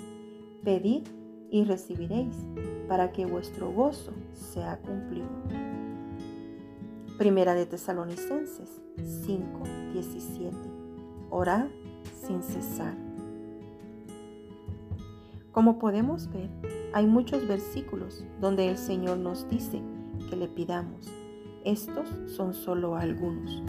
Pedid 0.64 1.06
y 1.52 1.62
recibiréis, 1.62 2.34
para 2.88 3.12
que 3.12 3.24
vuestro 3.24 3.70
gozo 3.70 4.10
sea 4.32 4.80
cumplido. 4.80 5.28
Primera 7.18 7.54
de 7.54 7.66
Tesalonicenses 7.66 8.82
5, 9.26 9.62
17. 9.92 10.56
Orad 11.30 11.68
sin 12.26 12.42
cesar. 12.42 12.96
Como 15.52 15.78
podemos 15.78 16.28
ver, 16.32 16.50
hay 16.92 17.06
muchos 17.06 17.46
versículos 17.46 18.24
donde 18.40 18.68
el 18.68 18.76
Señor 18.76 19.18
nos 19.18 19.48
dice 19.48 19.80
que 20.28 20.36
le 20.36 20.48
pidamos. 20.48 21.08
Estos 21.64 22.08
son 22.26 22.52
solo 22.52 22.96
algunos. 22.96 23.62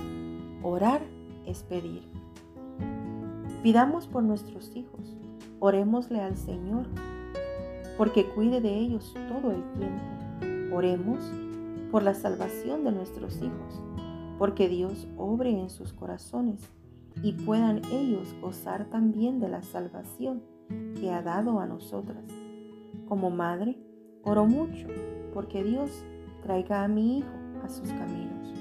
Orar 0.63 1.01
es 1.45 1.61
pedir. 1.63 2.03
Pidamos 3.61 4.07
por 4.07 4.23
nuestros 4.23 4.75
hijos, 4.75 5.15
orémosle 5.59 6.19
al 6.19 6.35
Señor, 6.35 6.87
porque 7.97 8.25
cuide 8.25 8.59
de 8.59 8.75
ellos 8.75 9.13
todo 9.29 9.51
el 9.51 9.63
tiempo. 9.73 10.75
Oremos 10.75 11.19
por 11.91 12.01
la 12.01 12.15
salvación 12.15 12.83
de 12.83 12.91
nuestros 12.91 13.37
hijos, 13.37 13.81
porque 14.39 14.67
Dios 14.67 15.07
obre 15.17 15.51
en 15.51 15.69
sus 15.69 15.93
corazones 15.93 16.59
y 17.21 17.33
puedan 17.33 17.81
ellos 17.91 18.33
gozar 18.41 18.85
también 18.85 19.39
de 19.39 19.49
la 19.49 19.61
salvación 19.61 20.41
que 20.99 21.11
ha 21.11 21.21
dado 21.21 21.59
a 21.59 21.67
nosotras. 21.67 22.23
Como 23.07 23.29
madre, 23.29 23.77
oro 24.23 24.45
mucho 24.45 24.87
porque 25.33 25.63
Dios 25.63 26.03
traiga 26.41 26.83
a 26.83 26.87
mi 26.87 27.19
hijo 27.19 27.29
a 27.63 27.69
sus 27.69 27.89
caminos. 27.89 28.53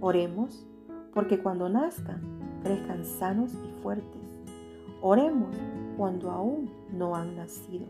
Oremos 0.00 0.66
porque 1.12 1.38
cuando 1.38 1.68
nazcan 1.68 2.20
crezcan 2.62 3.04
sanos 3.04 3.52
y 3.54 3.82
fuertes. 3.82 4.22
Oremos 5.00 5.56
cuando 5.96 6.30
aún 6.30 6.70
no 6.92 7.16
han 7.16 7.36
nacido, 7.36 7.86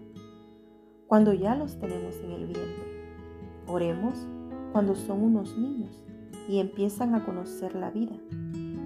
cuando 1.06 1.32
ya 1.32 1.54
los 1.54 1.78
tenemos 1.78 2.16
en 2.24 2.30
el 2.30 2.46
vientre. 2.46 2.92
Oremos 3.66 4.14
cuando 4.72 4.94
son 4.94 5.22
unos 5.22 5.56
niños 5.56 6.02
y 6.48 6.58
empiezan 6.58 7.14
a 7.14 7.24
conocer 7.24 7.74
la 7.74 7.90
vida, 7.90 8.16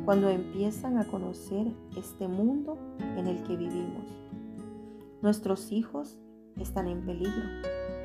cuando 0.04 0.28
empiezan 0.28 0.98
a 0.98 1.04
conocer 1.04 1.72
este 1.96 2.28
mundo 2.28 2.76
en 3.16 3.28
el 3.28 3.42
que 3.44 3.56
vivimos. 3.56 4.04
Nuestros 5.22 5.72
hijos 5.72 6.18
están 6.60 6.88
en 6.88 7.04
peligro 7.04 7.44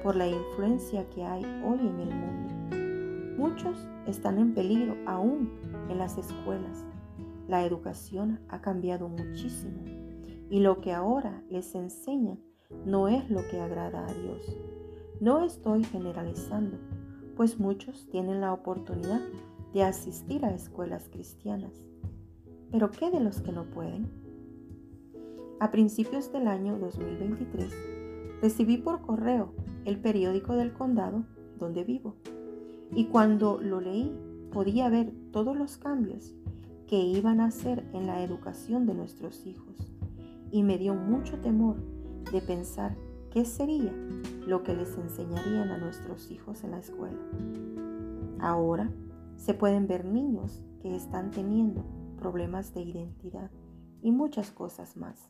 por 0.03 0.15
la 0.15 0.27
influencia 0.27 1.09
que 1.09 1.23
hay 1.23 1.43
hoy 1.65 1.79
en 1.79 1.99
el 1.99 2.13
mundo. 2.13 3.41
Muchos 3.41 3.87
están 4.07 4.39
en 4.39 4.53
peligro 4.53 4.95
aún 5.05 5.51
en 5.89 5.97
las 5.97 6.17
escuelas. 6.17 6.85
La 7.47 7.65
educación 7.65 8.39
ha 8.49 8.61
cambiado 8.61 9.09
muchísimo 9.09 9.83
y 10.49 10.59
lo 10.59 10.81
que 10.81 10.91
ahora 10.91 11.43
les 11.49 11.73
enseñan 11.75 12.39
no 12.85 13.07
es 13.07 13.29
lo 13.29 13.47
que 13.47 13.59
agrada 13.59 14.05
a 14.05 14.13
Dios. 14.13 14.57
No 15.19 15.43
estoy 15.43 15.83
generalizando, 15.83 16.77
pues 17.35 17.59
muchos 17.59 18.07
tienen 18.09 18.41
la 18.41 18.53
oportunidad 18.53 19.21
de 19.73 19.83
asistir 19.83 20.45
a 20.45 20.53
escuelas 20.53 21.09
cristianas. 21.09 21.73
Pero 22.71 22.91
¿qué 22.91 23.11
de 23.11 23.19
los 23.19 23.41
que 23.41 23.51
no 23.51 23.65
pueden? 23.65 24.09
A 25.59 25.71
principios 25.71 26.31
del 26.31 26.47
año 26.47 26.77
2023 26.79 28.00
recibí 28.41 28.77
por 28.77 29.01
correo 29.01 29.53
el 29.85 29.99
periódico 29.99 30.55
del 30.55 30.73
condado 30.73 31.25
donde 31.57 31.83
vivo 31.83 32.15
y 32.93 33.05
cuando 33.05 33.61
lo 33.61 33.79
leí 33.79 34.11
podía 34.51 34.89
ver 34.89 35.13
todos 35.31 35.55
los 35.55 35.77
cambios 35.77 36.33
que 36.87 36.99
iban 36.99 37.39
a 37.39 37.45
hacer 37.45 37.87
en 37.93 38.07
la 38.07 38.21
educación 38.23 38.85
de 38.85 38.93
nuestros 38.93 39.45
hijos 39.45 39.93
y 40.51 40.63
me 40.63 40.77
dio 40.77 40.93
mucho 40.93 41.39
temor 41.39 41.77
de 42.31 42.41
pensar 42.41 42.97
qué 43.31 43.45
sería 43.45 43.93
lo 44.45 44.63
que 44.63 44.75
les 44.75 44.97
enseñarían 44.97 45.69
a 45.69 45.77
nuestros 45.77 46.29
hijos 46.31 46.63
en 46.63 46.71
la 46.71 46.79
escuela. 46.79 47.19
Ahora 48.39 48.91
se 49.37 49.53
pueden 49.53 49.87
ver 49.87 50.03
niños 50.03 50.61
que 50.81 50.95
están 50.95 51.31
teniendo 51.31 51.85
problemas 52.17 52.73
de 52.73 52.81
identidad 52.81 53.49
y 54.01 54.11
muchas 54.11 54.51
cosas 54.51 54.97
más. 54.97 55.27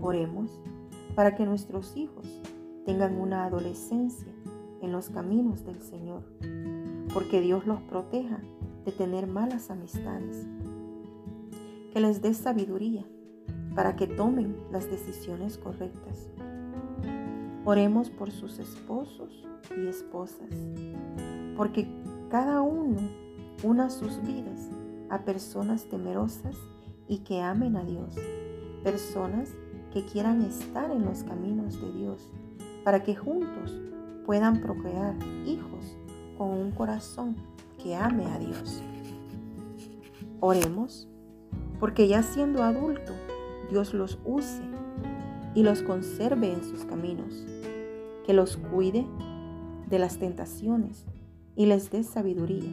Oremos 0.00 0.62
para 1.14 1.34
que 1.34 1.46
nuestros 1.46 1.96
hijos 1.96 2.26
tengan 2.84 3.18
una 3.18 3.44
adolescencia 3.44 4.32
en 4.82 4.92
los 4.92 5.10
caminos 5.10 5.64
del 5.64 5.80
Señor, 5.80 6.24
porque 7.12 7.40
Dios 7.40 7.66
los 7.66 7.80
proteja 7.82 8.40
de 8.84 8.92
tener 8.92 9.26
malas 9.26 9.70
amistades, 9.70 10.46
que 11.92 12.00
les 12.00 12.20
dé 12.20 12.34
sabiduría 12.34 13.06
para 13.74 13.96
que 13.96 14.06
tomen 14.06 14.56
las 14.70 14.90
decisiones 14.90 15.56
correctas. 15.58 16.28
Oremos 17.64 18.10
por 18.10 18.30
sus 18.30 18.58
esposos 18.58 19.48
y 19.76 19.86
esposas, 19.86 20.50
porque 21.56 21.88
cada 22.28 22.60
uno 22.60 22.98
una 23.62 23.88
sus 23.88 24.20
vidas 24.22 24.68
a 25.08 25.24
personas 25.24 25.86
temerosas 25.86 26.56
y 27.08 27.18
que 27.18 27.40
amen 27.40 27.76
a 27.76 27.84
Dios, 27.84 28.16
personas 28.82 29.50
que 29.94 30.04
quieran 30.04 30.42
estar 30.42 30.90
en 30.90 31.04
los 31.04 31.22
caminos 31.22 31.80
de 31.80 31.92
Dios, 31.92 32.28
para 32.82 33.04
que 33.04 33.14
juntos 33.14 33.80
puedan 34.26 34.60
procrear 34.60 35.14
hijos 35.46 35.96
con 36.36 36.50
un 36.50 36.72
corazón 36.72 37.36
que 37.80 37.94
ame 37.94 38.26
a 38.26 38.38
Dios. 38.40 38.82
Oremos 40.40 41.08
porque 41.78 42.08
ya 42.08 42.24
siendo 42.24 42.64
adulto, 42.64 43.12
Dios 43.70 43.94
los 43.94 44.18
use 44.24 44.62
y 45.54 45.62
los 45.62 45.82
conserve 45.82 46.52
en 46.52 46.64
sus 46.64 46.84
caminos, 46.84 47.46
que 48.26 48.32
los 48.32 48.56
cuide 48.56 49.06
de 49.88 49.98
las 50.00 50.18
tentaciones 50.18 51.04
y 51.54 51.66
les 51.66 51.92
dé 51.92 52.02
sabiduría, 52.02 52.70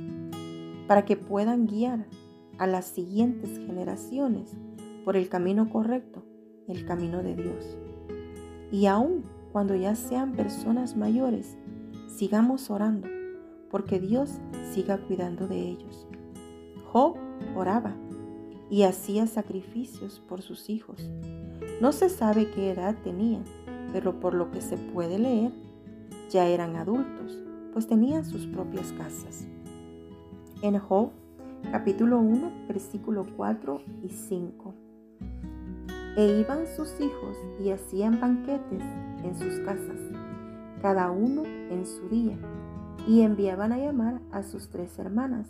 para 0.87 1.05
que 1.05 1.17
puedan 1.17 1.67
guiar 1.67 2.07
a 2.57 2.65
las 2.65 2.85
siguientes 2.85 3.59
generaciones 3.59 4.51
por 5.05 5.15
el 5.15 5.29
camino 5.29 5.69
correcto, 5.69 6.23
el 6.71 6.85
camino 6.85 7.21
de 7.21 7.35
Dios. 7.35 7.77
Y 8.71 8.85
aún 8.85 9.23
cuando 9.51 9.75
ya 9.75 9.95
sean 9.95 10.33
personas 10.33 10.95
mayores, 10.95 11.57
sigamos 12.07 12.69
orando, 12.69 13.07
porque 13.69 13.99
Dios 13.99 14.39
siga 14.73 14.97
cuidando 14.97 15.47
de 15.47 15.59
ellos. 15.59 16.07
Job 16.91 17.15
oraba 17.55 17.95
y 18.69 18.83
hacía 18.83 19.27
sacrificios 19.27 20.21
por 20.27 20.41
sus 20.41 20.69
hijos. 20.69 21.09
No 21.81 21.91
se 21.91 22.09
sabe 22.09 22.49
qué 22.51 22.71
edad 22.71 22.95
tenían, 23.03 23.43
pero 23.91 24.19
por 24.19 24.33
lo 24.33 24.51
que 24.51 24.61
se 24.61 24.77
puede 24.77 25.19
leer, 25.19 25.51
ya 26.29 26.47
eran 26.47 26.77
adultos, 26.77 27.37
pues 27.73 27.87
tenían 27.87 28.23
sus 28.23 28.45
propias 28.47 28.93
casas. 28.93 29.47
En 30.61 30.77
Job, 30.79 31.11
capítulo 31.71 32.19
1, 32.19 32.67
versículo 32.67 33.25
4 33.35 33.81
y 34.03 34.09
5. 34.09 34.73
E 36.17 36.39
iban 36.39 36.67
sus 36.67 36.99
hijos 36.99 37.37
y 37.59 37.69
hacían 37.69 38.19
banquetes 38.19 38.83
en 39.23 39.33
sus 39.35 39.59
casas, 39.59 39.99
cada 40.81 41.09
uno 41.09 41.45
en 41.45 41.85
su 41.85 42.09
día, 42.09 42.37
y 43.07 43.21
enviaban 43.21 43.71
a 43.71 43.77
llamar 43.77 44.21
a 44.31 44.43
sus 44.43 44.69
tres 44.69 44.99
hermanas, 44.99 45.47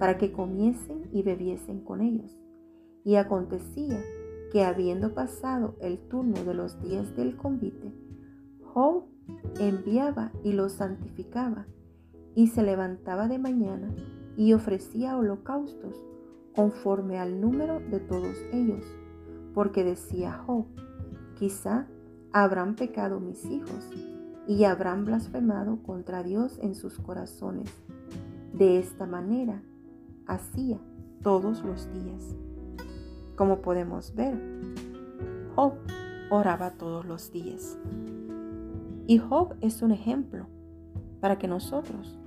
para 0.00 0.18
que 0.18 0.32
comiesen 0.32 1.08
y 1.12 1.22
bebiesen 1.22 1.84
con 1.84 2.00
ellos. 2.00 2.36
Y 3.04 3.14
acontecía 3.16 4.02
que 4.50 4.64
habiendo 4.64 5.14
pasado 5.14 5.76
el 5.80 5.98
turno 6.08 6.42
de 6.44 6.54
los 6.54 6.80
días 6.82 7.14
del 7.16 7.36
convite, 7.36 7.92
Job 8.62 9.04
enviaba 9.60 10.32
y 10.42 10.52
los 10.52 10.72
santificaba, 10.72 11.66
y 12.34 12.48
se 12.48 12.64
levantaba 12.64 13.28
de 13.28 13.38
mañana 13.38 13.94
y 14.36 14.54
ofrecía 14.54 15.16
holocaustos 15.16 16.02
conforme 16.56 17.18
al 17.18 17.40
número 17.40 17.78
de 17.78 18.00
todos 18.00 18.36
ellos, 18.52 18.84
porque 19.54 19.84
decía 19.84 20.42
Job, 20.46 20.66
quizá 21.38 21.86
habrán 22.32 22.74
pecado 22.74 23.20
mis 23.20 23.44
hijos 23.46 23.88
y 24.46 24.64
habrán 24.64 25.04
blasfemado 25.04 25.82
contra 25.82 26.22
Dios 26.22 26.58
en 26.60 26.74
sus 26.74 26.98
corazones. 26.98 27.70
De 28.52 28.78
esta 28.78 29.06
manera 29.06 29.62
hacía 30.26 30.78
todos 31.22 31.64
los 31.64 31.90
días. 31.92 32.36
Como 33.36 33.62
podemos 33.62 34.14
ver, 34.14 34.38
Job 35.54 35.74
oraba 36.30 36.72
todos 36.72 37.06
los 37.06 37.32
días. 37.32 37.78
Y 39.06 39.18
Job 39.18 39.54
es 39.60 39.82
un 39.82 39.92
ejemplo 39.92 40.46
para 41.20 41.38
que 41.38 41.48
nosotros 41.48 42.18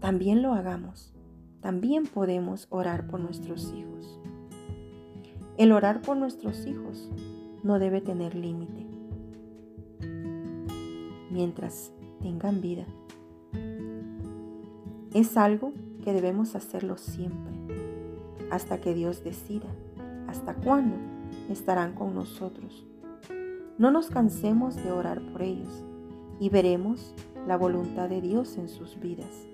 también 0.00 0.42
lo 0.42 0.52
hagamos. 0.54 1.14
También 1.60 2.04
podemos 2.04 2.66
orar 2.70 3.06
por 3.06 3.20
nuestros 3.20 3.72
hijos. 3.72 4.20
El 5.56 5.70
orar 5.70 6.02
por 6.02 6.16
nuestros 6.16 6.66
hijos 6.66 7.08
no 7.62 7.78
debe 7.78 8.00
tener 8.00 8.34
límite. 8.34 8.86
Mientras 11.30 11.92
tengan 12.20 12.60
vida. 12.60 12.84
Es 15.12 15.36
algo 15.36 15.72
que 16.02 16.12
debemos 16.12 16.56
hacerlo 16.56 16.96
siempre, 16.96 17.52
hasta 18.50 18.80
que 18.80 18.94
Dios 18.94 19.22
decida 19.22 19.68
hasta 20.26 20.54
cuándo 20.54 20.96
estarán 21.48 21.94
con 21.94 22.16
nosotros. 22.16 22.84
No 23.78 23.92
nos 23.92 24.08
cansemos 24.08 24.74
de 24.74 24.90
orar 24.90 25.20
por 25.20 25.42
ellos 25.42 25.84
y 26.40 26.48
veremos 26.48 27.14
la 27.46 27.56
voluntad 27.56 28.08
de 28.08 28.20
Dios 28.20 28.56
en 28.58 28.68
sus 28.68 28.98
vidas. 28.98 29.46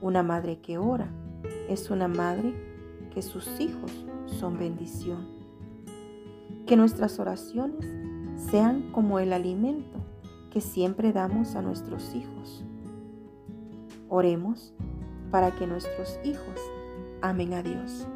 Una 0.00 0.24
madre 0.24 0.58
que 0.58 0.78
ora 0.78 1.06
es 1.68 1.90
una 1.90 2.08
madre 2.08 2.52
que 3.14 3.22
sus 3.22 3.60
hijos 3.60 3.92
son 4.26 4.58
bendición. 4.58 5.28
Que 6.66 6.76
nuestras 6.76 7.18
oraciones 7.18 7.86
sean 8.50 8.92
como 8.92 9.18
el 9.18 9.32
alimento 9.32 9.98
que 10.50 10.60
siempre 10.60 11.12
damos 11.12 11.54
a 11.54 11.62
nuestros 11.62 12.14
hijos. 12.14 12.64
Oremos 14.08 14.74
para 15.30 15.50
que 15.52 15.66
nuestros 15.66 16.18
hijos 16.24 16.60
amen 17.22 17.54
a 17.54 17.62
Dios. 17.62 18.06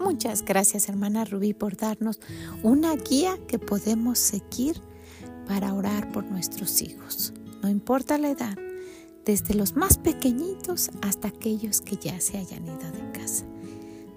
Muchas 0.00 0.44
gracias 0.44 0.88
hermana 0.88 1.24
Rubí 1.24 1.54
por 1.54 1.76
darnos 1.76 2.20
una 2.62 2.94
guía 2.96 3.38
que 3.46 3.58
podemos 3.58 4.18
seguir 4.18 4.80
para 5.48 5.72
orar 5.74 6.12
por 6.12 6.24
nuestros 6.24 6.82
hijos. 6.82 7.32
No 7.62 7.68
importa 7.68 8.18
la 8.18 8.30
edad, 8.30 8.56
desde 9.24 9.54
los 9.54 9.74
más 9.74 9.98
pequeñitos 9.98 10.90
hasta 11.02 11.28
aquellos 11.28 11.80
que 11.80 11.96
ya 11.96 12.20
se 12.20 12.38
hayan 12.38 12.64
ido 12.64 12.90
de 12.92 13.12
casa. 13.12 13.44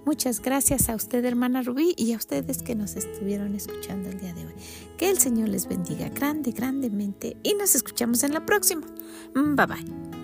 Muchas 0.05 0.41
gracias 0.41 0.89
a 0.89 0.95
usted, 0.95 1.23
hermana 1.25 1.61
Rubí, 1.61 1.93
y 1.95 2.13
a 2.13 2.17
ustedes 2.17 2.63
que 2.63 2.75
nos 2.75 2.95
estuvieron 2.95 3.55
escuchando 3.55 4.09
el 4.09 4.19
día 4.19 4.33
de 4.33 4.45
hoy. 4.45 4.53
Que 4.97 5.09
el 5.09 5.17
Señor 5.17 5.49
les 5.49 5.67
bendiga 5.67 6.09
grande, 6.09 6.51
grandemente 6.51 7.37
y 7.43 7.53
nos 7.53 7.75
escuchamos 7.75 8.23
en 8.23 8.33
la 8.33 8.45
próxima. 8.45 8.85
Bye 9.33 9.65
bye. 9.65 10.20